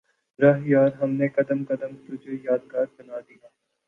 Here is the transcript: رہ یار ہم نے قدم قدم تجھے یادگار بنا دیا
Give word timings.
رہ 0.39 0.57
یار 0.65 0.91
ہم 1.01 1.11
نے 1.13 1.27
قدم 1.35 1.63
قدم 1.69 1.91
تجھے 2.05 2.33
یادگار 2.43 2.85
بنا 2.97 3.19
دیا 3.19 3.47